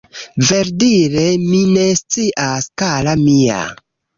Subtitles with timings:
[0.45, 3.61] Verdire mi ne scias kara mia